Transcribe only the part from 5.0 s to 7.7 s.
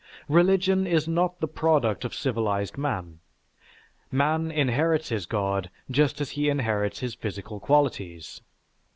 his god just as he inherits his physical